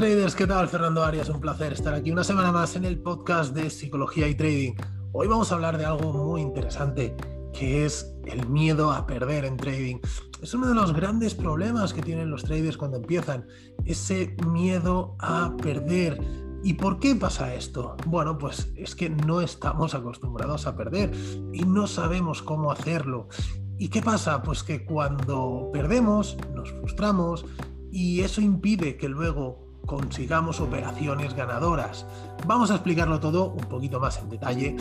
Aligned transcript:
traders, 0.00 0.34
¿qué 0.34 0.46
tal? 0.46 0.66
Fernando 0.66 1.04
Arias, 1.04 1.28
un 1.28 1.40
placer 1.40 1.74
estar 1.74 1.92
aquí 1.92 2.10
una 2.10 2.24
semana 2.24 2.50
más 2.50 2.74
en 2.74 2.86
el 2.86 2.98
podcast 2.98 3.54
de 3.54 3.68
Psicología 3.68 4.28
y 4.28 4.34
Trading. 4.34 4.72
Hoy 5.12 5.28
vamos 5.28 5.52
a 5.52 5.56
hablar 5.56 5.76
de 5.76 5.84
algo 5.84 6.14
muy 6.14 6.40
interesante, 6.40 7.14
que 7.52 7.84
es 7.84 8.10
el 8.24 8.48
miedo 8.48 8.92
a 8.92 9.06
perder 9.06 9.44
en 9.44 9.58
trading. 9.58 9.98
Es 10.40 10.54
uno 10.54 10.68
de 10.68 10.74
los 10.74 10.94
grandes 10.94 11.34
problemas 11.34 11.92
que 11.92 12.00
tienen 12.00 12.30
los 12.30 12.44
traders 12.44 12.78
cuando 12.78 12.96
empiezan, 12.96 13.46
ese 13.84 14.34
miedo 14.46 15.16
a 15.18 15.54
perder. 15.58 16.18
¿Y 16.64 16.72
por 16.72 16.98
qué 16.98 17.14
pasa 17.14 17.54
esto? 17.54 17.94
Bueno, 18.06 18.38
pues 18.38 18.72
es 18.76 18.94
que 18.94 19.10
no 19.10 19.42
estamos 19.42 19.94
acostumbrados 19.94 20.66
a 20.66 20.78
perder 20.78 21.12
y 21.52 21.60
no 21.64 21.86
sabemos 21.86 22.40
cómo 22.40 22.72
hacerlo. 22.72 23.28
¿Y 23.76 23.90
qué 23.90 24.00
pasa? 24.00 24.42
Pues 24.42 24.62
que 24.62 24.86
cuando 24.86 25.68
perdemos, 25.74 26.38
nos 26.54 26.70
frustramos 26.70 27.44
y 27.92 28.22
eso 28.22 28.40
impide 28.40 28.96
que 28.96 29.10
luego 29.10 29.69
consigamos 29.90 30.60
operaciones 30.60 31.34
ganadoras. 31.34 32.06
Vamos 32.46 32.70
a 32.70 32.74
explicarlo 32.74 33.18
todo 33.18 33.46
un 33.46 33.64
poquito 33.64 33.98
más 33.98 34.20
en 34.20 34.30
detalle, 34.30 34.76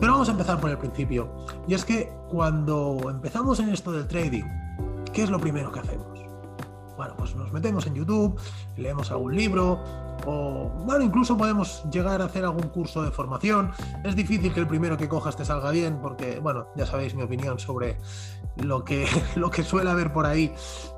pero 0.00 0.10
vamos 0.10 0.28
a 0.28 0.32
empezar 0.32 0.60
por 0.60 0.70
el 0.70 0.76
principio. 0.76 1.30
Y 1.68 1.74
es 1.74 1.84
que 1.84 2.12
cuando 2.28 2.98
empezamos 3.08 3.60
en 3.60 3.68
esto 3.68 3.92
del 3.92 4.08
trading, 4.08 4.42
¿qué 5.12 5.22
es 5.22 5.30
lo 5.30 5.38
primero 5.38 5.70
que 5.70 5.78
hacemos? 5.78 6.18
Bueno, 6.96 7.14
pues 7.16 7.36
nos 7.36 7.52
metemos 7.52 7.86
en 7.86 7.94
YouTube, 7.94 8.40
leemos 8.76 9.12
algún 9.12 9.36
libro, 9.36 9.78
o 10.26 10.68
bueno, 10.84 11.04
incluso 11.04 11.38
podemos 11.38 11.84
llegar 11.92 12.20
a 12.20 12.24
hacer 12.24 12.44
algún 12.44 12.70
curso 12.70 13.04
de 13.04 13.12
formación. 13.12 13.70
Es 14.04 14.16
difícil 14.16 14.52
que 14.52 14.58
el 14.58 14.66
primero 14.66 14.96
que 14.96 15.08
cojas 15.08 15.36
te 15.36 15.44
salga 15.44 15.70
bien, 15.70 16.00
porque, 16.02 16.40
bueno, 16.40 16.66
ya 16.74 16.86
sabéis 16.86 17.14
mi 17.14 17.22
opinión 17.22 17.60
sobre 17.60 17.98
lo 18.56 18.84
que, 18.84 19.06
lo 19.36 19.48
que 19.48 19.62
suele 19.62 19.90
haber 19.90 20.12
por 20.12 20.26
ahí. 20.26 20.52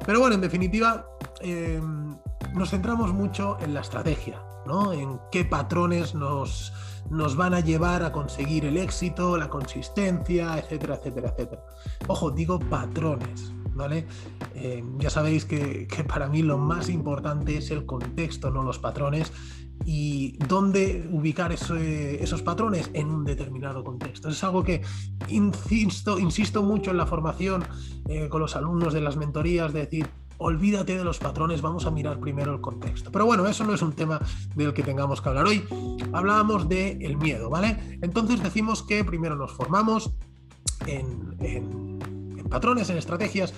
Pero 0.06 0.20
bueno, 0.20 0.36
en 0.36 0.40
definitiva, 0.40 1.06
em, 1.40 2.16
nos 2.54 2.70
centramos 2.70 3.12
mucho 3.12 3.56
en 3.60 3.74
la 3.74 3.80
estrategia, 3.80 4.42
¿no? 4.66 4.92
En 4.92 5.18
qué 5.30 5.44
patrones 5.44 6.14
nos, 6.14 6.72
nos 7.10 7.36
van 7.36 7.54
a 7.54 7.60
llevar 7.60 8.02
a 8.02 8.12
conseguir 8.12 8.64
el 8.64 8.76
éxito, 8.76 9.36
la 9.36 9.48
consistencia, 9.48 10.58
etcétera, 10.58 10.96
etcétera, 10.96 11.28
etcétera. 11.30 11.62
Ojo, 12.08 12.30
digo 12.30 12.58
patrones, 12.58 13.52
¿vale? 13.74 14.06
Eh, 14.54 14.84
ya 14.98 15.10
sabéis 15.10 15.44
que, 15.44 15.86
para 16.06 16.28
mí 16.28 16.42
lo 16.42 16.58
más 16.58 16.88
importante 16.88 17.56
es 17.56 17.70
el 17.70 17.86
contexto, 17.86 18.50
no 18.50 18.62
los 18.62 18.78
patrones. 18.78 19.32
¿Y 19.84 20.38
dónde 20.46 21.08
ubicar 21.10 21.52
esos 21.52 22.42
patrones? 22.42 22.88
En 22.92 23.08
un 23.08 23.24
determinado 23.24 23.82
contexto. 23.82 24.28
Es 24.28 24.44
algo 24.44 24.62
que 24.62 24.80
insisto, 25.26 26.20
insisto 26.20 26.62
mucho 26.62 26.92
en 26.92 26.98
la 26.98 27.06
formación 27.06 27.64
eh, 28.08 28.28
con 28.28 28.40
los 28.40 28.54
alumnos 28.54 28.94
de 28.94 29.00
las 29.00 29.16
mentorías, 29.16 29.72
de 29.72 29.80
decir, 29.80 30.08
olvídate 30.42 30.96
de 30.96 31.04
los 31.04 31.18
patrones, 31.18 31.62
vamos 31.62 31.86
a 31.86 31.90
mirar 31.90 32.20
primero 32.20 32.52
el 32.52 32.60
contexto. 32.60 33.10
Pero 33.10 33.26
bueno, 33.26 33.46
eso 33.46 33.64
no 33.64 33.74
es 33.74 33.82
un 33.82 33.92
tema 33.92 34.20
del 34.54 34.72
que 34.72 34.82
tengamos 34.82 35.20
que 35.20 35.28
hablar 35.28 35.46
hoy. 35.46 35.64
Hablábamos 36.12 36.68
del 36.68 37.02
el 37.02 37.16
miedo, 37.16 37.48
¿vale? 37.50 37.98
Entonces 38.02 38.42
decimos 38.42 38.82
que 38.82 39.04
primero 39.04 39.36
nos 39.36 39.52
formamos 39.52 40.12
en 40.86 41.92
patrones, 42.52 42.90
en 42.90 42.98
estrategias, 42.98 43.54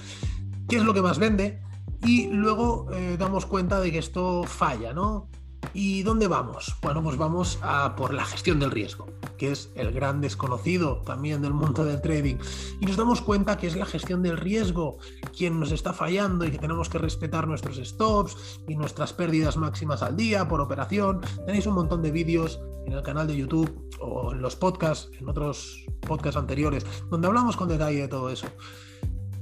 qué 0.68 0.76
es 0.76 0.84
lo 0.84 0.94
que 0.94 1.02
más 1.02 1.18
vende 1.18 1.60
y 2.04 2.28
luego 2.28 2.86
eh, 2.92 3.16
damos 3.18 3.44
cuenta 3.44 3.80
de 3.80 3.90
que 3.90 3.98
esto 3.98 4.44
falla, 4.44 4.92
¿no? 4.92 5.28
¿Y 5.72 6.02
dónde 6.02 6.28
vamos? 6.28 6.76
Bueno, 6.82 7.02
pues 7.02 7.16
vamos 7.16 7.58
a 7.62 7.96
por 7.96 8.12
la 8.12 8.24
gestión 8.24 8.60
del 8.60 8.70
riesgo, 8.70 9.06
que 9.36 9.52
es 9.52 9.70
el 9.74 9.92
gran 9.92 10.20
desconocido 10.20 11.02
también 11.04 11.42
del 11.42 11.54
mundo 11.54 11.84
del 11.84 12.00
trading. 12.00 12.36
Y 12.80 12.86
nos 12.86 12.96
damos 12.96 13.20
cuenta 13.20 13.56
que 13.56 13.66
es 13.66 13.76
la 13.76 13.86
gestión 13.86 14.22
del 14.22 14.36
riesgo 14.36 14.98
quien 15.36 15.58
nos 15.58 15.72
está 15.72 15.92
fallando 15.92 16.44
y 16.44 16.50
que 16.50 16.58
tenemos 16.58 16.88
que 16.88 16.98
respetar 16.98 17.48
nuestros 17.48 17.76
stops 17.76 18.60
y 18.68 18.76
nuestras 18.76 19.12
pérdidas 19.12 19.56
máximas 19.56 20.02
al 20.02 20.16
día 20.16 20.46
por 20.46 20.60
operación. 20.60 21.20
Tenéis 21.46 21.66
un 21.66 21.74
montón 21.74 22.02
de 22.02 22.10
vídeos 22.10 22.60
en 22.86 22.92
el 22.92 23.02
canal 23.02 23.26
de 23.26 23.36
YouTube 23.36 23.90
o 24.00 24.32
en 24.32 24.42
los 24.42 24.56
podcasts, 24.56 25.10
en 25.18 25.28
otros 25.28 25.84
podcasts 26.06 26.36
anteriores, 26.36 26.84
donde 27.10 27.26
hablamos 27.26 27.56
con 27.56 27.68
detalle 27.68 28.02
de 28.02 28.08
todo 28.08 28.28
eso. 28.30 28.46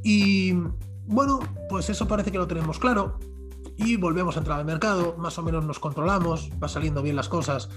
Y 0.05 0.55
bueno, 1.07 1.41
pues 1.69 1.91
eso 1.91 2.07
parece 2.07 2.31
que 2.31 2.39
lo 2.39 2.47
tenemos 2.47 2.79
claro 2.79 3.19
y 3.77 3.97
volvemos 3.97 4.37
a 4.37 4.41
entrar 4.41 4.59
al 4.59 4.65
mercado, 4.65 5.15
más 5.19 5.39
o 5.39 5.43
menos 5.43 5.65
nos 5.65 5.79
controlamos, 5.79 6.51
va 6.63 6.69
saliendo 6.69 7.03
bien 7.03 7.17
las 7.17 7.29
cosas, 7.29 7.69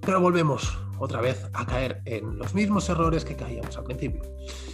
pero 0.00 0.20
volvemos 0.20 0.78
otra 0.98 1.20
vez 1.20 1.48
a 1.52 1.66
caer 1.66 2.02
en 2.04 2.38
los 2.38 2.54
mismos 2.54 2.88
errores 2.88 3.24
que 3.24 3.36
caíamos 3.36 3.76
al 3.76 3.84
principio. 3.84 4.22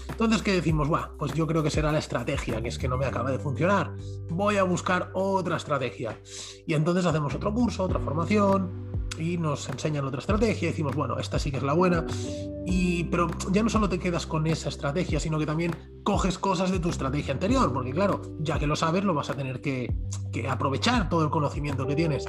Entonces, 0.09 0.43
¿qué 0.43 0.53
decimos? 0.53 0.89
Buah, 0.89 1.17
pues 1.19 1.33
yo 1.33 1.47
creo 1.47 1.63
que 1.63 1.71
será 1.71 1.93
la 1.93 1.99
estrategia, 1.99 2.61
que 2.61 2.69
es 2.69 2.79
que 2.79 2.89
no 2.89 2.99
me 2.99 3.07
acaba 3.07 3.31
de 3.31 3.39
funcionar. 3.39 3.95
Voy 4.29 4.57
a 4.57 4.65
buscar 4.65 5.11
otra 5.15 5.57
estrategia. 5.57 6.21
Y 6.67 6.75
entonces 6.75 7.07
hacemos 7.07 7.35
otro 7.35 7.55
curso, 7.55 7.85
otra 7.85 8.01
formación, 8.01 8.90
y 9.21 9.39
nos 9.39 9.69
enseñan 9.69 10.05
otra 10.05 10.21
estrategia 10.21 10.69
y 10.69 10.71
decimos, 10.71 10.95
bueno, 10.95 11.19
esta 11.19 11.39
sí 11.39 11.51
que 11.51 11.59
es 11.59 11.63
la 11.63 11.73
buena. 11.73 12.07
Y, 12.67 13.05
pero 13.05 13.29
ya 13.51 13.63
no 13.63 13.69
solo 13.69 13.89
te 13.89 13.99
quedas 13.99 14.27
con 14.27 14.47
esa 14.47 14.69
estrategia, 14.69 15.21
sino 15.21 15.39
que 15.39 15.47
también 15.47 15.75
coges 16.05 16.39
cosas 16.39 16.71
de 16.71 16.79
tu 16.79 16.89
estrategia 16.89 17.35
anterior, 17.35 17.73
porque 17.73 17.93
claro, 17.93 18.23
ya 18.41 18.59
que 18.59 18.67
lo 18.67 18.77
sabes, 18.77 19.05
lo 19.05 19.15
vas 19.15 19.31
a 19.31 19.35
tener 19.35 19.61
que, 19.61 19.95
que 20.33 20.49
aprovechar 20.49 21.09
todo 21.09 21.25
el 21.25 21.31
conocimiento 21.31 21.87
que 21.87 21.97
tienes. 21.97 22.27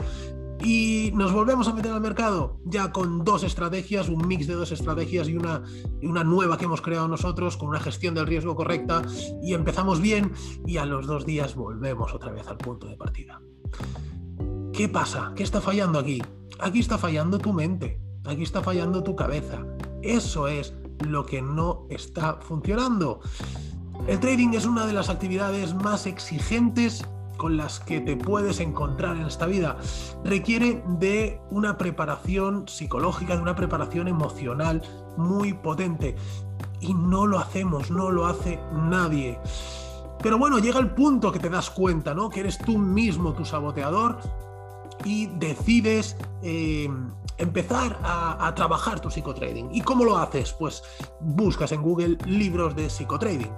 Y 0.63 1.11
nos 1.15 1.33
volvemos 1.33 1.67
a 1.67 1.73
meter 1.73 1.91
al 1.91 2.01
mercado 2.01 2.59
ya 2.65 2.91
con 2.91 3.23
dos 3.23 3.43
estrategias, 3.43 4.09
un 4.09 4.27
mix 4.27 4.45
de 4.45 4.53
dos 4.53 4.71
estrategias 4.71 5.27
y 5.27 5.35
una, 5.35 5.63
y 5.99 6.05
una 6.05 6.23
nueva 6.23 6.57
que 6.57 6.65
hemos 6.65 6.81
creado 6.81 7.07
nosotros 7.07 7.57
con 7.57 7.69
una 7.69 7.79
gestión 7.79 8.13
del 8.13 8.27
riesgo 8.27 8.55
correcta 8.55 9.01
y 9.41 9.55
empezamos 9.55 10.01
bien 10.01 10.33
y 10.67 10.77
a 10.77 10.85
los 10.85 11.07
dos 11.07 11.25
días 11.25 11.55
volvemos 11.55 12.13
otra 12.13 12.31
vez 12.31 12.47
al 12.47 12.57
punto 12.57 12.87
de 12.87 12.95
partida. 12.95 13.41
¿Qué 14.81 14.89
pasa? 14.89 15.31
¿Qué 15.35 15.43
está 15.43 15.61
fallando 15.61 15.99
aquí? 15.99 16.23
Aquí 16.59 16.79
está 16.79 16.97
fallando 16.97 17.37
tu 17.37 17.53
mente, 17.53 18.01
aquí 18.25 18.41
está 18.41 18.63
fallando 18.63 19.03
tu 19.03 19.15
cabeza. 19.15 19.59
Eso 20.01 20.47
es 20.47 20.73
lo 21.07 21.23
que 21.23 21.39
no 21.39 21.85
está 21.91 22.39
funcionando. 22.41 23.19
El 24.07 24.19
trading 24.19 24.53
es 24.53 24.65
una 24.65 24.87
de 24.87 24.93
las 24.93 25.09
actividades 25.09 25.75
más 25.75 26.07
exigentes 26.07 27.05
con 27.37 27.57
las 27.57 27.79
que 27.79 28.01
te 28.01 28.15
puedes 28.15 28.59
encontrar 28.59 29.17
en 29.17 29.27
esta 29.27 29.45
vida. 29.45 29.77
Requiere 30.23 30.83
de 30.97 31.39
una 31.51 31.77
preparación 31.77 32.67
psicológica, 32.67 33.35
de 33.35 33.43
una 33.43 33.55
preparación 33.55 34.07
emocional 34.07 34.81
muy 35.15 35.53
potente. 35.53 36.15
Y 36.79 36.95
no 36.95 37.27
lo 37.27 37.37
hacemos, 37.37 37.91
no 37.91 38.09
lo 38.09 38.25
hace 38.25 38.59
nadie. 38.73 39.37
Pero 40.23 40.39
bueno, 40.39 40.57
llega 40.57 40.79
el 40.79 40.89
punto 40.89 41.31
que 41.31 41.37
te 41.37 41.51
das 41.51 41.69
cuenta, 41.69 42.15
¿no? 42.15 42.31
Que 42.31 42.39
eres 42.39 42.57
tú 42.57 42.79
mismo 42.79 43.33
tu 43.33 43.45
saboteador 43.45 44.17
y 45.03 45.27
decides 45.37 46.15
eh, 46.43 46.89
empezar 47.37 47.99
a, 48.03 48.53
trabajar 48.55 48.99
tu 48.99 49.09
psicotrading. 49.09 49.69
¿Y 49.73 49.81
cómo 49.81 50.03
lo 50.03 50.17
haces? 50.17 50.53
Pues 50.53 50.83
buscas 51.19 51.71
en 51.71 51.81
Google 51.81 52.17
libros 52.25 52.75
de 52.75 52.89
psicotrading. 52.89 53.51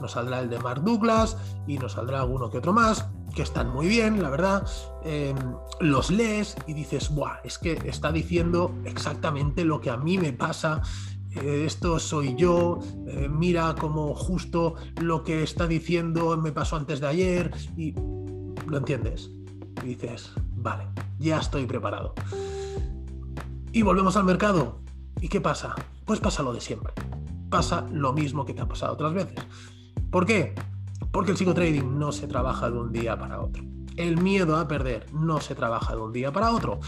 Nos 0.00 0.12
saldrá 0.12 0.40
el 0.40 0.50
de 0.50 0.58
Mark 0.58 0.82
Douglas 0.82 1.36
y 1.66 1.78
nos 1.78 1.92
saldrá 1.92 2.20
alguno 2.20 2.50
que 2.50 2.58
otro 2.58 2.72
más, 2.72 3.06
que 3.34 3.42
están 3.42 3.70
muy 3.70 3.86
bien, 3.86 4.22
la 4.22 4.30
verdad. 4.30 4.66
Em, 5.04 5.36
los 5.80 6.10
lees 6.10 6.56
y 6.66 6.74
dices, 6.74 7.14
Buah, 7.14 7.40
es 7.44 7.58
que 7.58 7.78
está 7.84 8.10
diciendo 8.10 8.74
exactamente 8.84 9.64
lo 9.64 9.80
que 9.80 9.90
a 9.90 9.96
mí 9.96 10.18
me 10.18 10.32
pasa 10.32 10.82
eh, 11.42 11.64
esto 11.66 11.98
soy 11.98 12.34
yo, 12.36 12.80
eh, 13.06 13.28
mira 13.28 13.74
como 13.78 14.14
justo 14.14 14.74
lo 15.00 15.22
que 15.24 15.42
está 15.42 15.66
diciendo 15.66 16.36
me 16.36 16.52
pasó 16.52 16.76
antes 16.76 17.00
de 17.00 17.06
ayer 17.06 17.50
y 17.76 17.94
lo 18.66 18.78
entiendes. 18.78 19.30
Y 19.82 19.88
dices, 19.88 20.32
vale, 20.60 20.88
ya 21.18 21.38
estoy 21.38 21.66
preparado. 21.66 22.14
Y 23.72 23.82
volvemos 23.82 24.16
al 24.16 24.24
mercado. 24.24 24.80
¿Y 25.20 25.28
qué 25.28 25.40
pasa? 25.40 25.74
Pues 26.04 26.20
pasa 26.20 26.42
lo 26.42 26.52
de 26.52 26.60
siempre. 26.60 26.92
Pasa 27.50 27.86
lo 27.92 28.12
mismo 28.12 28.44
que 28.44 28.54
te 28.54 28.62
ha 28.62 28.68
pasado 28.68 28.94
otras 28.94 29.12
veces. 29.12 29.38
¿Por 30.10 30.26
qué? 30.26 30.54
Porque 31.12 31.32
el 31.32 31.36
psicotrading 31.36 31.98
no 31.98 32.12
se 32.12 32.26
trabaja 32.26 32.70
de 32.70 32.78
un 32.78 32.92
día 32.92 33.18
para 33.18 33.40
otro. 33.40 33.62
El 33.96 34.20
miedo 34.20 34.56
a 34.56 34.68
perder 34.68 35.12
no 35.12 35.40
se 35.40 35.54
trabaja 35.54 35.94
de 35.94 36.02
un 36.02 36.12
día 36.12 36.32
para 36.32 36.50
otro. 36.52 36.80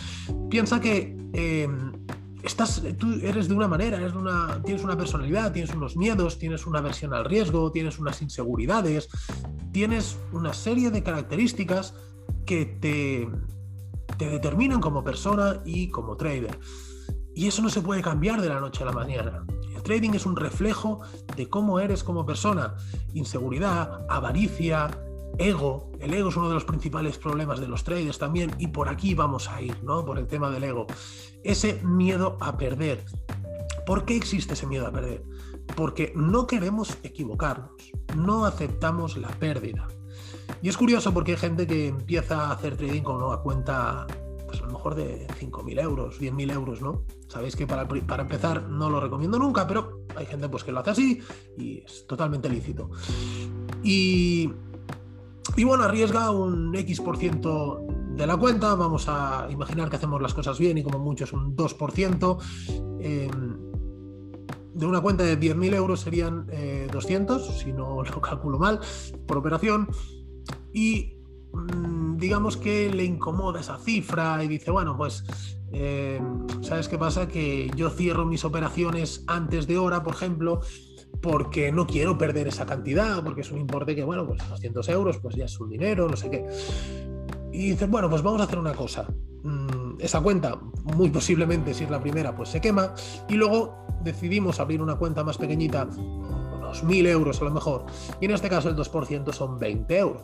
Piensa 0.49 0.81
que 0.81 1.17
em, 1.33 1.93
estás, 2.43 2.83
tú 2.99 3.15
eres 3.23 3.49
de 3.49 3.55
una 3.55 3.69
manera, 3.69 3.99
eres 3.99 4.15
una, 4.15 4.61
tienes 4.65 4.85
una 4.85 4.97
personalidad, 4.97 5.53
tienes 5.53 5.75
unos 5.75 5.97
miedos, 5.97 6.39
tienes 6.39 6.67
una 6.67 6.81
versión 6.81 7.12
al 7.15 7.25
riesgo, 7.25 7.73
tienes 7.73 7.99
unas 7.99 8.23
inseguridades, 8.23 9.09
tienes 9.73 10.19
una 10.33 10.53
serie 10.53 10.91
de 10.91 11.03
características 11.03 11.94
que 12.47 12.67
te, 12.67 13.29
te 14.20 14.28
determinan 14.28 14.82
como 14.82 15.02
persona 15.02 15.62
y 15.64 15.88
como 15.88 16.14
trader. 16.14 16.61
Y 17.34 17.46
eso 17.46 17.62
no 17.62 17.70
se 17.70 17.81
puede 17.81 18.02
cambiar 18.02 18.43
de 18.43 18.50
la 18.50 18.61
noche 18.61 18.82
a 18.82 18.87
la 18.87 18.93
mañana. 18.93 19.46
El 19.75 19.82
trading 19.82 20.11
es 20.11 20.26
un 20.26 20.37
reflejo 20.37 21.00
de 21.37 21.49
cómo 21.49 21.81
eres 21.81 22.05
como 22.05 22.26
persona. 22.26 22.75
Inseguridad, 23.14 24.05
avaricia, 24.11 24.90
ego. 25.38 25.90
El 26.00 26.12
ego 26.12 26.28
es 26.28 26.37
uno 26.37 26.49
de 26.49 26.55
los 26.55 26.67
principales 26.67 27.17
problemas 27.17 27.61
de 27.61 27.69
los 27.69 27.82
traders 27.82 28.19
también 28.19 28.55
y 28.58 28.67
por 28.67 28.90
aquí 28.90 29.14
vamos 29.14 29.49
a 29.49 29.62
ir, 29.62 29.82
¿no? 29.82 30.05
Por 30.05 30.19
el 30.19 30.26
tema 30.26 30.50
del 30.50 30.64
ego. 30.64 30.87
Ese 31.43 31.81
miedo 31.82 32.37
a 32.43 32.58
perder. 32.58 33.02
¿Por 33.87 34.05
qué 34.05 34.17
existe 34.17 34.52
ese 34.52 34.67
miedo 34.67 34.87
a 34.87 34.93
perder? 34.93 35.22
Porque 35.75 36.12
no 36.14 36.46
queremos 36.46 36.99
equivocarnos, 37.02 37.70
no 38.14 38.44
aceptamos 38.44 39.17
la 39.17 39.28
pérdida. 39.28 39.88
Y 40.62 40.69
es 40.69 40.77
curioso 40.77 41.12
porque 41.15 41.33
hay 41.33 41.39
gente 41.39 41.67
que 41.67 41.89
empieza 41.89 42.47
a 42.47 42.53
hacer 42.53 42.77
trading 42.77 43.03
con 43.03 43.23
una 43.23 43.39
cuenta, 43.39 44.07
pues 44.47 44.61
a 44.61 44.67
lo 44.67 44.73
mejor 44.73 44.95
de 44.95 45.27
5.000 45.27 45.81
euros, 45.81 46.21
10.000 46.21 46.53
euros, 46.53 46.83
¿no? 46.83 47.05
Sabéis 47.29 47.57
que 47.57 47.67
para, 47.67 47.87
para, 47.87 48.23
empezar 48.23 48.65
no 48.69 48.91
lo 48.91 49.01
recomiendo 49.01 49.39
nunca, 49.39 49.67
pero 49.67 50.01
hay 50.17 50.27
gente 50.27 50.49
pues 50.49 50.65
que 50.65 50.73
lo 50.73 50.81
hace 50.81 50.91
así 50.91 51.23
y 51.57 51.79
es 51.79 52.07
totalmente 52.07 52.49
lícito. 52.49 52.91
Y, 53.83 54.53
y 55.57 55.65
bueno, 55.65 55.85
arriesga 55.85 56.31
un 56.31 56.75
X% 56.75 57.87
de 58.17 58.27
la 58.27 58.37
cuenta, 58.37 58.75
vamos 58.75 59.06
a 59.09 59.49
imaginar 59.51 59.89
que 59.89 59.97
hacemos 59.97 60.21
las 60.21 60.35
cosas 60.35 60.59
bien 60.59 60.77
y 60.77 60.83
como 60.83 60.99
mucho 60.99 61.25
es 61.25 61.33
un 61.33 61.56
2%. 61.56 62.39
Em, 63.01 63.71
de 64.75 64.87
una 64.87 65.01
cuenta 65.01 65.25
de 65.25 65.39
10.000 65.39 65.75
euros 65.75 66.01
serían 66.01 66.47
200, 66.93 67.49
eh, 67.49 67.53
si 67.59 67.73
no 67.73 68.03
lo 68.03 68.21
calculo 68.21 68.59
mal, 68.59 68.81
por 69.27 69.39
operación. 69.39 69.89
Y 70.72 71.14
mm, 71.52 72.17
digamos 72.17 72.56
que 72.56 72.90
le 72.90 73.05
incomoda 73.05 73.61
esa 73.61 73.78
cifra 73.78 74.43
y 74.44 74.49
dice, 74.49 74.70
bueno, 74.70 74.96
pues, 74.96 75.25
em, 75.72 76.46
¿sabes 76.62 76.88
qué 76.88 76.99
pasa? 76.99 77.28
Que 77.28 77.70
yo 77.76 77.90
cierro 77.90 78.26
mis 78.26 78.44
operaciones 78.44 79.25
antes 79.26 79.67
de 79.67 79.78
hora, 79.78 80.02
por 80.02 80.14
ejemplo, 80.14 80.61
porque 81.20 81.72
no 81.72 81.87
quiero 81.87 82.17
perder 82.17 82.49
esa 82.49 82.67
cantidad, 82.67 83.22
porque 83.22 83.43
es 83.43 83.50
un 83.50 83.58
importe 83.58 83.94
que, 83.94 84.05
bueno, 84.05 84.26
pues 84.26 84.49
200 84.49 84.88
euros, 84.88 85.19
pues 85.19 85.37
ya 85.37 85.44
es 85.44 85.61
un 85.61 85.70
dinero, 85.70 86.08
no 86.08 86.17
sé 86.17 86.31
qué. 86.31 86.46
Y 87.52 87.70
dices, 87.70 87.90
bueno, 87.90 88.08
pues 88.08 88.22
vamos 88.22 88.40
a 88.40 88.44
hacer 88.44 88.58
una 88.58 88.75
cosa. 88.75 89.06
Mm, 89.43 90.00
esa 90.00 90.20
cuenta, 90.20 90.58
muy 90.96 91.11
posiblemente, 91.11 91.75
si 91.75 91.84
es 91.84 91.90
la 91.90 92.00
primera, 92.00 92.34
pues 92.34 92.50
se 92.50 92.61
quema. 92.61 92.94
Y 93.28 93.34
luego 93.34 93.87
decidimos 94.02 94.61
abrir 94.61 94.81
una 94.81 94.96
cuenta 94.96 95.25
más 95.25 95.37
pequeñita, 95.37 95.88
unos 96.70 96.84
1000 96.84 97.06
euros 97.06 97.40
a 97.40 97.44
lo 97.44 97.50
mejor. 97.50 97.84
Y 98.20 98.26
en 98.26 98.31
este 98.32 98.49
caso 98.49 98.69
el 98.69 98.76
2% 98.76 99.32
son 99.32 99.58
20 99.58 99.99
euros. 99.99 100.22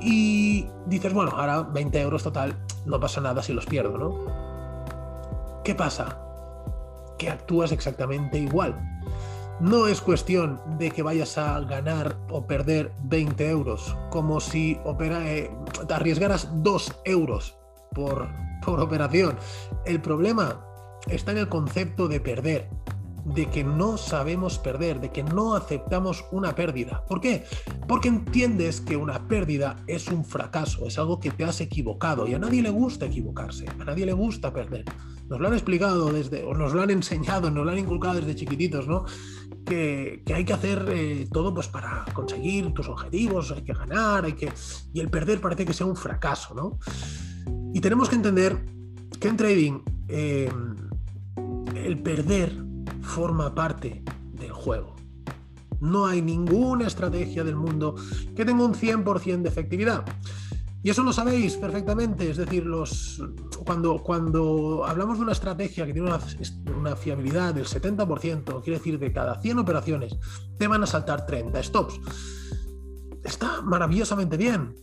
Y 0.00 0.66
dices, 0.86 1.12
bueno, 1.12 1.32
ahora 1.34 1.62
20 1.62 2.00
euros 2.00 2.22
total, 2.22 2.56
no 2.86 3.00
pasa 3.00 3.20
nada 3.20 3.42
si 3.42 3.52
los 3.52 3.66
pierdo, 3.66 3.98
¿no? 3.98 5.62
¿Qué 5.64 5.74
pasa? 5.74 6.18
Que 7.18 7.30
actúas 7.30 7.72
exactamente 7.72 8.38
igual. 8.38 8.76
No 9.60 9.88
es 9.88 10.00
cuestión 10.00 10.60
de 10.78 10.92
que 10.92 11.02
vayas 11.02 11.36
a 11.36 11.58
ganar 11.60 12.16
o 12.30 12.46
perder 12.46 12.92
20 13.02 13.50
euros, 13.50 13.96
como 14.08 14.38
si 14.38 14.78
opera, 14.84 15.28
eh, 15.28 15.50
arriesgaras 15.90 16.48
2 16.62 17.00
euros 17.04 17.58
por, 17.92 18.28
por 18.64 18.78
operación. 18.78 19.36
El 19.84 20.00
problema 20.00 20.64
está 21.08 21.32
en 21.32 21.38
el 21.38 21.48
concepto 21.48 22.06
de 22.06 22.20
perder, 22.20 22.70
de 23.24 23.46
que 23.46 23.64
no 23.64 23.96
sabemos 23.96 24.58
perder, 24.58 25.00
de 25.00 25.10
que 25.10 25.22
no 25.22 25.54
aceptamos 25.54 26.24
una 26.32 26.54
pérdida. 26.54 27.04
¿Por 27.06 27.20
qué? 27.20 27.44
Porque 27.86 28.08
entiendes 28.08 28.80
que 28.80 28.96
una 28.96 29.26
pérdida 29.28 29.76
es 29.86 30.08
un 30.08 30.24
fracaso, 30.24 30.86
es 30.86 30.98
algo 30.98 31.20
que 31.20 31.30
te 31.30 31.44
has 31.44 31.60
equivocado 31.60 32.26
y 32.26 32.34
a 32.34 32.38
nadie 32.38 32.62
le 32.62 32.70
gusta 32.70 33.06
equivocarse, 33.06 33.66
a 33.68 33.84
nadie 33.84 34.06
le 34.06 34.12
gusta 34.12 34.52
perder. 34.52 34.84
Nos 35.28 35.40
lo 35.40 35.48
han 35.48 35.54
explicado 35.54 36.10
desde, 36.10 36.44
o 36.44 36.54
nos 36.54 36.72
lo 36.72 36.80
han 36.80 36.90
enseñado, 36.90 37.50
nos 37.50 37.64
lo 37.64 37.70
han 37.70 37.78
inculcado 37.78 38.14
desde 38.14 38.34
chiquititos, 38.34 38.88
¿no? 38.88 39.04
que, 39.68 40.22
hay 40.34 40.44
que 40.44 40.52
hacer 40.52 40.86
eh, 40.88 41.28
todo 41.32 41.54
pues, 41.54 41.68
para 41.68 42.04
conseguir 42.12 42.72
tus 42.72 42.88
objetivos, 42.88 43.52
hay 43.52 43.62
que 43.62 43.74
ganar, 43.74 44.24
hay 44.24 44.32
que. 44.32 44.52
Y 44.92 45.00
el 45.00 45.10
perder 45.10 45.40
parece 45.40 45.64
que 45.64 45.72
sea 45.72 45.86
un 45.86 45.96
fracaso, 45.96 46.54
¿no? 46.54 46.78
Y 47.74 47.80
tenemos 47.80 48.08
que 48.08 48.16
entender 48.16 48.64
que 49.20 49.28
en 49.28 49.36
trading 49.36 49.80
eh, 50.08 50.50
el 51.74 52.02
perder 52.02 52.67
forma 53.08 53.54
parte 53.54 54.02
del 54.32 54.52
juego. 54.52 54.94
No 55.80 56.06
hay 56.06 56.22
ninguna 56.22 56.86
estrategia 56.86 57.42
del 57.44 57.56
mundo 57.56 57.94
que 58.36 58.44
tenga 58.44 58.64
un 58.64 58.74
100% 58.74 59.42
de 59.42 59.48
efectividad. 59.48 60.04
Y 60.82 60.90
eso 60.90 61.02
lo 61.02 61.12
sabéis 61.12 61.56
perfectamente, 61.56 62.30
es 62.30 62.36
decir, 62.36 62.64
los, 62.64 63.20
cuando, 63.66 63.98
cuando 63.98 64.84
hablamos 64.86 65.18
de 65.18 65.24
una 65.24 65.32
estrategia 65.32 65.84
que 65.84 65.92
tiene 65.92 66.08
una, 66.08 66.96
fiabilidad 66.96 67.52
del 67.52 67.66
70%, 67.66 68.62
quiere 68.62 68.78
decir 68.78 68.98
de 68.98 69.12
cada 69.12 69.40
100 69.40 69.58
operaciones 69.58 70.16
te 70.56 70.68
van 70.68 70.82
a 70.82 70.86
saltar 70.86 71.26
30 71.26 71.62
stops. 71.62 72.00
Está 73.24 73.60
maravillosamente 73.62 74.36
bien. 74.36 74.74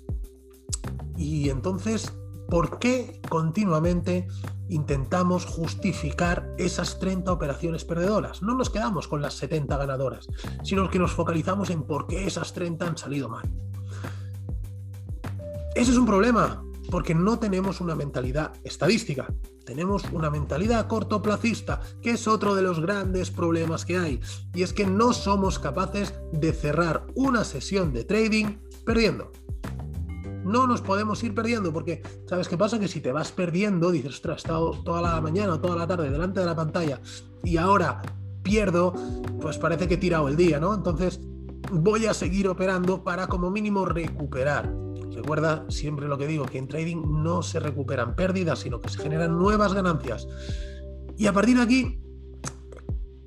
Y 1.17 1.49
entonces, 1.49 2.13
¿por 2.49 2.77
qué 2.77 3.21
continuamente 3.29 4.27
intentamos 4.69 5.45
justificar 5.45 6.53
esas 6.57 6.99
30 6.99 7.31
operaciones 7.31 7.85
perdedoras? 7.85 8.41
No 8.41 8.55
nos 8.55 8.69
quedamos 8.69 9.07
con 9.07 9.21
las 9.21 9.35
70 9.35 9.77
ganadoras, 9.77 10.27
sino 10.63 10.89
que 10.89 10.99
nos 10.99 11.11
focalizamos 11.11 11.69
en 11.69 11.83
por 11.83 12.07
qué 12.07 12.25
esas 12.25 12.53
30 12.53 12.87
han 12.87 12.97
salido 12.97 13.29
mal. 13.29 13.49
Ese 15.75 15.91
es 15.91 15.97
un 15.97 16.05
problema, 16.05 16.63
porque 16.89 17.13
no 17.13 17.39
tenemos 17.39 17.81
una 17.81 17.95
mentalidad 17.95 18.53
estadística, 18.63 19.27
tenemos 19.65 20.03
una 20.11 20.29
mentalidad 20.29 20.87
cortoplacista, 20.87 21.81
que 22.01 22.11
es 22.11 22.27
otro 22.27 22.55
de 22.55 22.61
los 22.61 22.79
grandes 22.79 23.31
problemas 23.31 23.83
que 23.83 23.97
hay, 23.97 24.21
y 24.53 24.63
es 24.63 24.71
que 24.71 24.85
no 24.85 25.11
somos 25.11 25.59
capaces 25.59 26.13
de 26.31 26.53
cerrar 26.53 27.07
una 27.15 27.43
sesión 27.43 27.91
de 27.91 28.05
trading 28.05 28.57
perdiendo. 28.85 29.31
No 30.45 30.67
nos 30.67 30.81
podemos 30.81 31.23
ir 31.23 31.33
perdiendo 31.33 31.73
porque, 31.73 32.01
¿sabes 32.27 32.47
qué 32.47 32.57
pasa? 32.57 32.79
Que 32.79 32.87
si 32.87 33.01
te 33.01 33.11
vas 33.11 33.31
perdiendo, 33.31 33.91
dices, 33.91 34.13
ostras, 34.13 34.37
he 34.37 34.41
estado 34.41 34.71
toda 34.83 35.01
la 35.01 35.19
mañana 35.19 35.55
o 35.55 35.59
toda 35.59 35.75
la 35.75 35.87
tarde 35.87 36.09
delante 36.09 36.39
de 36.39 36.45
la 36.45 36.55
pantalla 36.55 37.01
y 37.43 37.57
ahora 37.57 38.01
pierdo, 38.43 38.93
pues 39.41 39.57
parece 39.57 39.87
que 39.87 39.95
he 39.95 39.97
tirado 39.97 40.27
el 40.27 40.35
día, 40.35 40.59
¿no? 40.59 40.73
Entonces 40.73 41.19
voy 41.71 42.05
a 42.05 42.13
seguir 42.13 42.47
operando 42.47 43.03
para 43.03 43.27
como 43.27 43.49
mínimo 43.49 43.85
recuperar. 43.85 44.71
Recuerda 45.15 45.65
siempre 45.69 46.07
lo 46.07 46.17
que 46.17 46.27
digo, 46.27 46.45
que 46.45 46.57
en 46.57 46.67
trading 46.67 47.23
no 47.23 47.41
se 47.41 47.59
recuperan 47.59 48.15
pérdidas, 48.15 48.59
sino 48.59 48.81
que 48.81 48.89
se 48.89 48.99
generan 48.99 49.37
nuevas 49.37 49.73
ganancias. 49.73 50.27
Y 51.17 51.27
a 51.27 51.33
partir 51.33 51.57
de 51.57 51.63
aquí, 51.63 51.99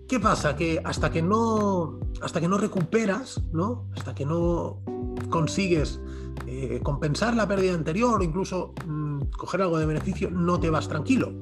¿qué 0.09 0.19
pasa? 0.19 0.57
Que 0.57 0.81
hasta 0.85 1.11
que 1.11 1.23
no, 1.23 2.01
hasta 2.23 2.41
que 2.41 2.49
no 2.49 2.59
recuperas, 2.59 3.43
¿no? 3.53 3.87
Hasta 3.95 4.15
que 4.15 4.25
no 4.25 4.81
consigues 5.29 6.01
eh, 6.47 6.81
compensar 6.83 7.37
la 7.37 7.47
pérdida 7.47 7.75
anterior 7.75 8.21
o 8.21 8.25
incluso 8.25 8.75
mm, 8.87 9.25
coger 9.37 9.63
algo 9.63 9.79
de 9.79 9.87
beneficio, 9.87 10.31
no 10.31 10.59
te 10.59 10.71
vas 10.71 10.89
tranquilo. 10.89 11.33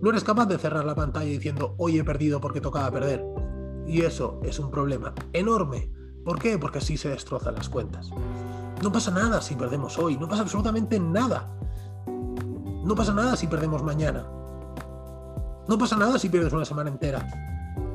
No 0.00 0.10
eres 0.10 0.24
capaz 0.24 0.46
de 0.46 0.58
cerrar 0.58 0.84
la 0.84 0.94
pantalla 0.94 1.30
diciendo, 1.30 1.74
hoy 1.76 1.98
he 1.98 2.04
perdido 2.04 2.40
porque 2.40 2.60
tocaba 2.60 2.90
perder. 2.90 3.24
Y 3.86 4.02
eso 4.02 4.40
es 4.42 4.58
un 4.58 4.70
problema 4.70 5.14
enorme. 5.32 5.90
¿Por 6.24 6.38
qué? 6.38 6.58
Porque 6.58 6.78
así 6.78 6.96
se 6.96 7.10
destrozan 7.10 7.54
las 7.54 7.68
cuentas. 7.68 8.10
No 8.82 8.92
pasa 8.92 9.10
nada 9.10 9.40
si 9.42 9.54
perdemos 9.54 9.98
hoy, 9.98 10.16
no 10.16 10.28
pasa 10.28 10.42
absolutamente 10.42 10.98
nada. 10.98 11.54
No 12.06 12.94
pasa 12.94 13.12
nada 13.12 13.36
si 13.36 13.46
perdemos 13.48 13.82
mañana. 13.82 14.26
No 15.68 15.76
pasa 15.76 15.96
nada 15.96 16.18
si 16.18 16.28
pierdes 16.28 16.52
una 16.52 16.64
semana 16.64 16.90
entera. 16.90 17.26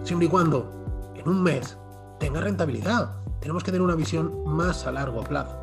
Siempre 0.03 0.27
y 0.27 0.29
cuando 0.29 1.11
en 1.15 1.27
un 1.27 1.41
mes 1.41 1.77
tenga 2.19 2.41
rentabilidad. 2.41 3.15
Tenemos 3.39 3.63
que 3.63 3.71
tener 3.71 3.83
una 3.83 3.95
visión 3.95 4.43
más 4.45 4.85
a 4.85 4.91
largo 4.91 5.23
plazo. 5.23 5.57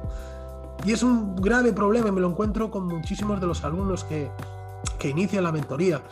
Y 0.85 0.93
es 0.93 1.03
un 1.03 1.37
grave 1.37 1.73
problema 1.73 2.09
y 2.09 2.13
me 2.13 2.21
lo 2.21 2.29
encuentro 2.29 2.71
con 2.71 2.87
muchísimos 2.87 3.41
de 3.41 3.47
los 3.47 3.65
alumnos 3.65 4.05
que, 4.05 4.31
que 4.99 5.09
inician 5.09 5.45
la 5.45 5.53
mentoría. 5.53 6.03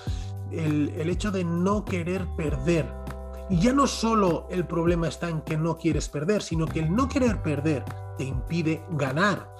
El, 0.51 0.91
el 0.97 1.11
hecho 1.11 1.31
de 1.31 1.45
no 1.45 1.85
querer 1.85 2.27
perder. 2.37 2.87
Y 3.51 3.59
ya 3.61 3.73
no 3.73 3.87
solo 3.87 4.47
el 4.51 4.67
problema 4.67 5.09
está 5.09 5.29
en 5.31 5.41
que 5.41 5.57
no 5.57 5.79
quieres 5.79 6.09
perder, 6.09 6.43
sino 6.43 6.67
que 6.67 6.81
el 6.81 6.95
no 6.95 7.09
querer 7.09 7.43
perder 7.43 7.85
te 8.19 8.25
impide 8.25 8.83
ganar. 8.91 9.55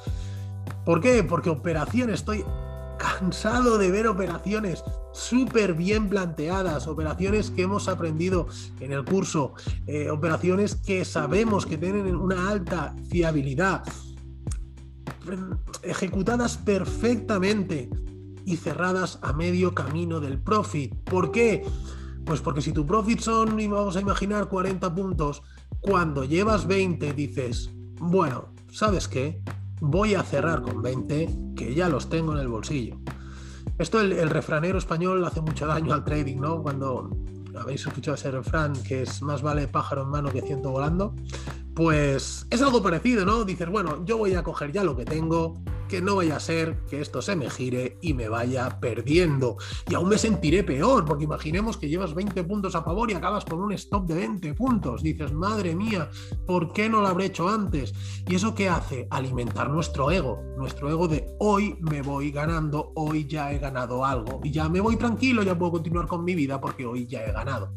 ¿Por 0.85 1.01
qué? 1.01 1.23
Porque 1.25 1.49
operaciones, 1.49 2.17
estoy 2.17 2.45
cansado 2.99 3.79
de 3.79 3.91
ver 3.91 4.09
operaciones 4.09 4.85
súper 5.19 5.75
bien 5.75 6.09
planteadas, 6.09 6.87
operaciones 6.87 7.51
que 7.51 7.63
hemos 7.63 7.89
aprendido 7.89 8.47
en 8.81 8.93
el 8.93 9.05
curso, 9.05 9.55
eh, 9.87 10.11
operaciones 10.11 10.77
que 10.77 11.05
sabemos 11.05 11.67
que 11.67 11.77
tienen 11.77 12.15
una 12.15 12.49
alta 12.49 12.95
fiabilidad, 13.11 13.83
ejecutadas 15.83 16.57
perfectamente 16.57 17.91
y 18.45 18.57
cerradas 18.57 19.19
a 19.23 19.33
medio 19.33 19.75
camino 19.75 20.21
del 20.21 20.41
profit. 20.41 20.95
¿Por 21.05 21.33
qué? 21.33 21.65
Pues 22.25 22.41
porque 22.41 22.63
si 22.63 22.73
tu 22.73 22.87
profit 22.87 23.21
son, 23.21 23.57
vamos 23.57 23.97
a 23.97 24.01
imaginar, 24.01 24.49
40 24.49 24.95
puntos, 24.95 25.43
cuando 25.81 26.25
llevas 26.25 26.67
20 26.67 27.13
dices, 27.13 27.71
bueno, 28.01 28.55
¿sabes 28.71 29.09
qué? 29.09 29.43
Voy 29.81 30.15
a 30.15 30.23
cerrar 30.23 30.63
con 30.63 30.81
20, 30.81 31.55
que 31.57 31.75
ya 31.75 31.89
los 31.89 32.09
tengo 32.09 32.33
en 32.33 32.39
el 32.39 32.49
bolsillo. 32.49 32.99
Esto 33.79 34.01
el, 34.01 34.29
refranero 34.29 34.77
español 34.77 35.25
hace 35.25 35.41
mucho 35.41 35.67
daño 35.67 35.95
al 35.95 36.05
trading, 36.05 36.39
¿no? 36.41 36.63
Cuando 36.63 37.11
habéis 37.57 37.87
escuchado 37.87 38.17
ese 38.17 38.31
refrán 38.33 38.73
que 38.83 39.03
es 39.03 39.23
más 39.23 39.41
vale 39.41 39.69
pájaro 39.69 40.03
en 40.03 40.09
mano 40.09 40.31
que 40.33 40.43
ciento 40.43 40.71
volando, 40.71 41.15
pues 41.75 42.45
es 42.51 42.61
algo 42.61 42.83
parecido, 42.83 43.25
¿no? 43.25 43.45
Dices, 43.45 43.69
bueno, 43.69 44.05
yo 44.05 44.19
voy 44.19 44.35
a 44.35 44.43
coger 44.43 44.73
ya 44.73 44.83
lo 44.83 44.97
que 44.97 45.05
tengo, 45.05 45.63
que 45.89 46.01
no 46.01 46.17
vaya 46.17 46.37
a 46.37 46.41
ser 46.41 46.85
que 46.89 47.01
esto 47.01 47.23
se 47.23 47.35
me 47.35 47.51
gire 47.51 47.99
y 48.01 48.15
me 48.15 48.29
vaya 48.29 48.79
perdiendo. 48.81 49.57
Y 49.89 49.95
aún 49.95 50.09
me 50.09 50.19
sentiré 50.19 50.63
peor, 50.63 51.05
porque 51.05 51.25
imaginemos 51.25 51.77
que 51.77 51.89
llevas 51.89 52.15
20 52.15 52.45
puntos 52.45 52.75
a 52.75 52.83
favor 52.83 53.11
y 53.11 53.15
acabas 53.15 53.45
con 53.45 53.61
un 53.61 53.73
stop 53.73 54.07
de 54.07 54.15
20 54.15 54.55
puntos. 54.55 55.03
Dices, 55.03 55.33
madre 55.33 55.75
mía, 55.75 56.11
¿por 56.47 56.73
qué 56.73 56.89
no 56.89 57.01
lo 57.01 57.09
habré 57.09 57.27
hecho 57.27 57.49
antes? 57.49 57.95
¿Y 58.29 58.35
eso 58.37 58.55
qué 58.55 58.69
hace? 58.69 59.09
Alimentar 59.11 59.71
nuestro 59.71 60.11
ego, 60.11 60.41
nuestro 60.57 60.91
ego 60.91 61.09
de 61.09 61.27
hoy 61.41 61.77
me 61.81 62.03
voy 62.03 62.31
ganando, 62.31 62.93
hoy 62.95 63.27
ya 63.27 63.53
he 63.53 63.59
ganado 63.59 64.05
algo 64.05 64.41
y 64.45 64.51
ya 64.51 64.69
me 64.69 64.81
voy 64.81 64.97
tranquilo, 64.97 65.43
ya 65.43 65.59
puedo 65.59 65.73
continuar 65.73 66.07
con 66.07 66.25
mi 66.25 66.35
vida 66.35 66.61
porque 66.61 66.87
hoy 66.87 67.07
ya 67.07 67.25
he 67.25 67.33
ganado. 67.33 67.75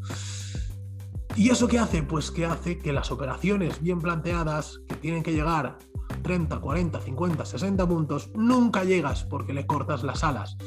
¿Y 1.36 1.50
eso 1.50 1.68
qué 1.68 1.80
hace? 1.80 2.04
Pues 2.04 2.30
que 2.30 2.46
hace 2.46 2.78
que 2.78 2.92
las 2.92 3.10
operaciones 3.10 3.82
bien 3.82 4.00
planteadas, 4.00 4.82
que 4.88 4.96
tienen 4.96 5.24
que 5.24 5.32
llegar 5.32 5.78
30, 6.22 6.60
40, 6.60 7.02
50, 7.02 7.46
60 7.46 7.88
puntos, 7.88 8.30
nunca 8.34 8.84
llegas 8.84 9.24
porque 9.24 9.54
le 9.54 9.66
cortas 9.66 10.04
las 10.04 10.24
alas. 10.24 10.58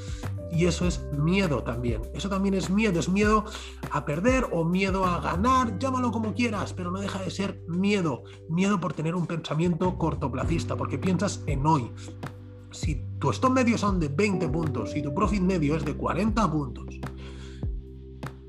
Y 0.50 0.66
eso 0.66 0.86
es 0.86 1.04
miedo 1.12 1.64
también. 1.64 2.02
Eso 2.14 2.28
también 2.28 2.54
es 2.54 2.70
miedo. 2.70 3.00
Es 3.00 3.08
miedo 3.08 3.44
a 3.90 4.04
perder 4.04 4.46
o 4.52 4.64
miedo 4.64 5.04
a 5.04 5.20
ganar, 5.20 5.78
llámalo 5.78 6.12
como 6.12 6.34
quieras, 6.34 6.72
pero 6.72 6.90
no 6.90 7.00
deja 7.00 7.20
de 7.20 7.30
ser 7.30 7.62
miedo. 7.66 8.22
Miedo 8.48 8.80
por 8.80 8.92
tener 8.92 9.14
un 9.14 9.26
pensamiento 9.26 9.98
cortoplacista, 9.98 10.76
porque 10.76 10.98
piensas 10.98 11.42
en 11.46 11.66
hoy. 11.66 11.90
Si 12.70 13.04
tu 13.18 13.30
stop 13.30 13.52
medio 13.52 13.78
son 13.78 13.98
de 13.98 14.08
20 14.08 14.48
puntos 14.48 14.94
y 14.96 15.02
tu 15.02 15.12
profit 15.14 15.42
medio 15.42 15.76
es 15.76 15.84
de 15.84 15.96
40 15.96 16.50
puntos, 16.50 17.00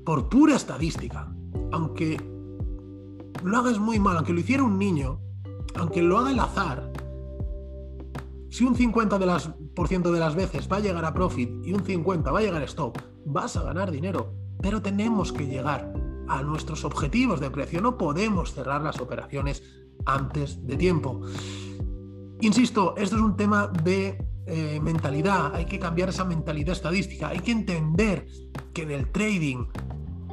por 0.04 0.28
pura 0.28 0.54
estadística, 0.54 1.32
aunque 1.72 2.16
lo 3.42 3.58
hagas 3.58 3.78
muy 3.78 3.98
mal, 3.98 4.16
aunque 4.16 4.32
lo 4.32 4.40
hiciera 4.40 4.62
un 4.62 4.78
niño, 4.78 5.20
aunque 5.76 6.02
lo 6.02 6.18
haga 6.18 6.30
el 6.30 6.40
azar, 6.40 6.92
si 8.50 8.64
un 8.64 8.74
50% 8.74 9.18
de 9.18 9.26
las, 9.26 9.50
por 9.74 9.88
ciento 9.88 10.12
de 10.12 10.20
las 10.20 10.34
veces 10.34 10.68
va 10.70 10.76
a 10.76 10.80
llegar 10.80 11.04
a 11.04 11.12
profit 11.12 11.50
y 11.64 11.72
un 11.72 11.84
50% 11.84 12.34
va 12.34 12.38
a 12.38 12.42
llegar 12.42 12.62
a 12.62 12.64
stop, 12.64 12.98
vas 13.24 13.56
a 13.56 13.62
ganar 13.62 13.90
dinero. 13.90 14.34
Pero 14.62 14.80
tenemos 14.80 15.32
que 15.32 15.46
llegar 15.46 15.92
a 16.28 16.42
nuestros 16.42 16.84
objetivos 16.84 17.40
de 17.40 17.50
precio. 17.50 17.80
No 17.80 17.98
podemos 17.98 18.54
cerrar 18.54 18.82
las 18.82 19.00
operaciones 19.00 19.62
antes 20.04 20.66
de 20.66 20.76
tiempo. 20.76 21.20
Insisto, 22.40 22.94
esto 22.96 23.16
es 23.16 23.22
un 23.22 23.36
tema 23.36 23.68
de 23.68 24.18
eh, 24.46 24.80
mentalidad. 24.80 25.54
Hay 25.54 25.66
que 25.66 25.78
cambiar 25.78 26.08
esa 26.08 26.24
mentalidad 26.24 26.72
estadística. 26.72 27.28
Hay 27.28 27.40
que 27.40 27.52
entender 27.52 28.26
que 28.72 28.82
en 28.82 28.90
el 28.90 29.10
trading 29.10 29.66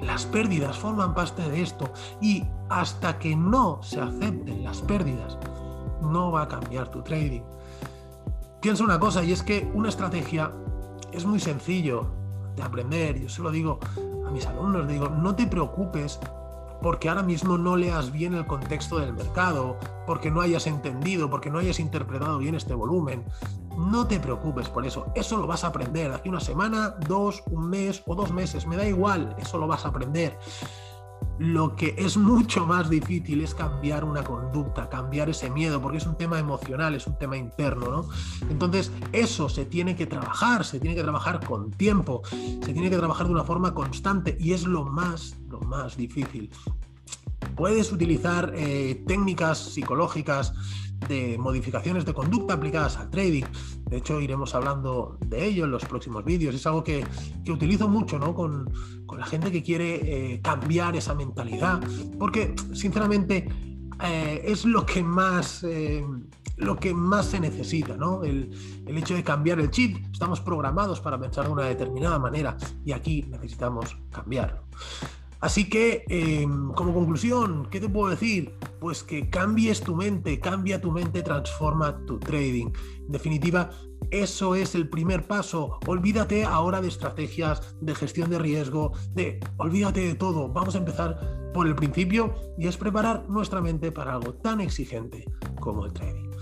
las 0.01 0.25
pérdidas 0.25 0.77
forman 0.77 1.13
parte 1.13 1.49
de 1.49 1.61
esto 1.61 1.91
y 2.21 2.43
hasta 2.69 3.17
que 3.19 3.35
no 3.35 3.81
se 3.81 4.01
acepten 4.01 4.63
las 4.63 4.81
pérdidas, 4.81 5.37
no 6.01 6.31
va 6.31 6.43
a 6.43 6.47
cambiar 6.47 6.91
tu 6.91 7.01
trading. 7.01 7.41
Piensa 8.63 8.85
una 8.85 8.97
cosa 8.97 9.21
y 9.25 9.33
es 9.33 9.43
que 9.43 9.69
una 9.73 9.89
estrategia 9.89 10.49
es 11.11 11.25
muy 11.25 11.41
sencillo 11.41 12.07
de 12.55 12.63
aprender. 12.63 13.19
Yo 13.19 13.27
se 13.27 13.41
lo 13.41 13.51
digo 13.51 13.77
a 14.25 14.31
mis 14.31 14.45
alumnos, 14.45 14.87
digo, 14.87 15.09
no 15.09 15.35
te 15.35 15.47
preocupes 15.47 16.17
porque 16.81 17.09
ahora 17.09 17.23
mismo 17.23 17.57
no 17.57 17.75
leas 17.75 18.13
bien 18.13 18.33
el 18.33 18.47
contexto 18.47 18.99
del 18.99 19.11
mercado, 19.11 19.77
porque 20.07 20.31
no 20.31 20.39
hayas 20.39 20.65
entendido, 20.65 21.29
porque 21.29 21.49
no 21.49 21.59
hayas 21.59 21.77
interpretado 21.77 22.37
bien 22.37 22.55
este 22.55 22.73
volumen. 22.73 23.25
No 23.77 24.07
te 24.07 24.17
preocupes 24.21 24.69
por 24.69 24.85
eso, 24.85 25.07
eso 25.13 25.35
lo 25.35 25.45
vas 25.45 25.65
a 25.65 25.67
aprender. 25.67 26.13
Aquí 26.13 26.29
una 26.29 26.39
semana, 26.39 26.95
dos, 27.05 27.43
un 27.51 27.69
mes 27.69 28.01
o 28.05 28.15
dos 28.15 28.31
meses, 28.31 28.65
me 28.65 28.77
da 28.77 28.87
igual, 28.87 29.35
eso 29.39 29.57
lo 29.57 29.67
vas 29.67 29.83
a 29.83 29.89
aprender. 29.89 30.39
Lo 31.39 31.75
que 31.75 31.95
es 31.97 32.17
mucho 32.17 32.65
más 32.65 32.89
difícil 32.89 33.41
es 33.41 33.53
cambiar 33.53 34.03
una 34.03 34.23
conducta, 34.23 34.89
cambiar 34.89 35.29
ese 35.29 35.49
miedo, 35.49 35.81
porque 35.81 35.97
es 35.97 36.05
un 36.05 36.15
tema 36.15 36.39
emocional, 36.39 36.95
es 36.95 37.07
un 37.07 37.17
tema 37.17 37.37
interno, 37.37 37.89
¿no? 37.89 38.09
Entonces, 38.49 38.91
eso 39.11 39.49
se 39.49 39.65
tiene 39.65 39.95
que 39.95 40.05
trabajar, 40.05 40.63
se 40.65 40.79
tiene 40.79 40.95
que 40.95 41.03
trabajar 41.03 41.45
con 41.45 41.71
tiempo, 41.71 42.21
se 42.29 42.73
tiene 42.73 42.89
que 42.89 42.97
trabajar 42.97 43.27
de 43.27 43.33
una 43.33 43.43
forma 43.43 43.73
constante 43.73 44.37
y 44.39 44.53
es 44.53 44.65
lo 44.65 44.85
más, 44.85 45.37
lo 45.49 45.59
más 45.61 45.97
difícil. 45.97 46.49
Puedes 47.55 47.91
utilizar 47.91 48.53
eh, 48.55 49.03
técnicas 49.07 49.57
psicológicas 49.57 50.53
de 51.07 51.37
modificaciones 51.37 52.05
de 52.05 52.13
conducta 52.13 52.53
aplicadas 52.53 52.97
al 52.97 53.09
trading. 53.09 53.43
De 53.89 53.97
hecho, 53.97 54.19
iremos 54.21 54.55
hablando 54.55 55.17
de 55.25 55.45
ello 55.45 55.65
en 55.65 55.71
los 55.71 55.85
próximos 55.85 56.23
vídeos. 56.23 56.55
Es 56.55 56.65
algo 56.65 56.83
que, 56.83 57.05
utilizo 57.47 57.87
mucho 57.87 58.17
¿no? 58.17 58.33
con, 58.33 58.71
la 59.17 59.25
gente 59.25 59.51
que 59.51 59.61
quiere 59.61 60.33
eh, 60.33 60.41
cambiar 60.41 60.95
esa 60.95 61.13
mentalidad, 61.13 61.79
porque 62.17 62.55
sinceramente 62.73 63.47
eh, 64.03 64.41
es 64.45 64.65
lo 64.65 64.85
que 64.85 65.03
más... 65.03 65.65
lo 66.57 66.77
que 66.77 66.93
más 66.93 67.25
se 67.27 67.39
necesita, 67.39 67.97
¿no? 67.97 68.23
El, 68.23 68.49
el, 68.87 68.97
hecho 68.97 69.15
de 69.15 69.23
cambiar 69.23 69.59
el 69.59 69.69
chip. 69.69 69.97
Estamos 70.11 70.39
programados 70.39 70.99
para 70.99 71.19
pensar 71.19 71.45
de 71.45 71.51
una 71.51 71.65
determinada 71.65 72.17
manera 72.17 72.55
y 72.85 72.91
aquí 72.91 73.25
necesitamos 73.29 73.97
cambiarlo. 74.11 74.63
Así 75.43 75.67
que, 75.67 76.05
em, 76.07 76.71
como 76.71 76.93
conclusión, 76.93 77.67
¿qué 77.69 77.81
te 77.81 77.89
puedo 77.89 78.09
decir? 78.09 78.55
Pues 78.79 79.03
que 79.03 79.29
cambies 79.29 79.81
tu 79.81 79.93
mente, 79.93 80.39
cambia 80.39 80.79
tu 80.79 80.89
mente, 80.89 81.21
transforma 81.21 81.99
tu 82.05 82.17
trading. 82.17 82.67
En 83.05 83.11
definitiva, 83.11 83.69
eso 84.09 84.55
es 84.55 84.73
el 84.73 84.87
primer 84.87 85.27
paso. 85.27 85.79
Olvídate 85.85 86.45
ahora 86.45 86.79
de 86.79 86.87
estrategias, 86.87 87.75
de 87.81 87.93
gestión 87.93 88.29
de 88.29 88.39
riesgo, 88.39 88.93
de 89.15 89.41
olvídate 89.57 90.07
de 90.07 90.15
todo. 90.15 90.47
Vamos 90.47 90.75
a 90.75 90.77
empezar 90.77 91.51
por 91.53 91.67
el 91.67 91.75
principio 91.75 92.33
y 92.57 92.67
es 92.67 92.77
preparar 92.77 93.27
nuestra 93.27 93.59
mente 93.59 93.91
para 93.91 94.13
algo 94.13 94.35
tan 94.35 94.61
exigente 94.61 95.25
como 95.59 95.85
el 95.85 95.91
trading. 95.91 96.32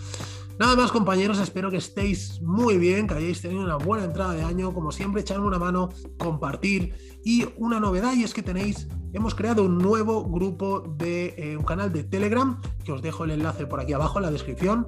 Nada 0.62 0.76
más 0.76 0.92
compañeros, 0.92 1.40
espero 1.40 1.72
que 1.72 1.78
estéis 1.78 2.40
muy 2.44 2.78
bien, 2.78 3.08
que 3.08 3.16
hayáis 3.16 3.42
tenido 3.42 3.64
una 3.64 3.78
buena 3.78 4.06
entrada 4.06 4.36
de 4.36 4.44
año, 4.44 4.72
como 4.76 4.92
siempre 4.92 5.22
echarme 5.22 5.48
una 5.48 5.58
mano, 5.58 5.90
compartir 6.20 6.94
y 7.26 7.48
una 7.58 7.80
novedad 7.80 8.14
y 8.14 8.24
es 8.24 8.32
que 8.36 8.44
tenéis, 8.44 8.88
hemos 9.12 9.34
creado 9.34 9.64
un 9.64 9.80
nuevo 9.80 10.24
grupo 10.24 10.82
de 11.00 11.34
eh, 11.36 11.58
un 11.58 11.64
canal 11.64 11.92
de 11.92 12.04
Telegram, 12.04 12.62
que 12.86 12.92
os 12.92 13.02
dejo 13.02 13.24
el 13.24 13.32
enlace 13.32 13.66
por 13.66 13.80
aquí 13.80 13.94
abajo 13.94 14.20
en 14.20 14.26
la 14.26 14.30
descripción 14.30 14.86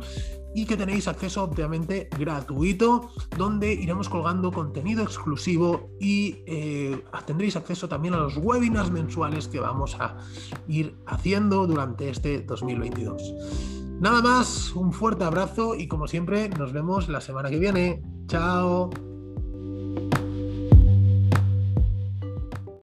y 0.53 0.67
que 0.67 0.77
tenéis 0.77 1.07
acceso 1.07 1.45
obviamente 1.45 2.07
gratuito, 2.19 3.09
donde 3.35 3.73
iremos 3.73 4.09
colgando 4.09 4.51
contenido 4.51 5.01
exclusivo 5.01 5.89
y 5.99 6.43
eh, 6.45 7.03
tendréis 7.25 7.55
acceso 7.55 7.89
también 7.89 8.13
a 8.13 8.17
los 8.17 8.37
webinars 8.37 8.91
mensuales 8.91 9.47
que 9.47 9.59
vamos 9.59 9.97
a 9.99 10.17
ir 10.67 10.95
haciendo 11.07 11.65
durante 11.65 12.09
este 12.09 12.41
2022. 12.41 13.82
Nada 13.99 14.21
más, 14.21 14.73
un 14.75 14.91
fuerte 14.91 15.23
abrazo 15.23 15.75
y 15.75 15.87
como 15.87 16.07
siempre 16.07 16.49
nos 16.49 16.73
vemos 16.73 17.09
la 17.09 17.21
semana 17.21 17.49
que 17.49 17.59
viene. 17.59 18.01
Chao. 18.27 18.89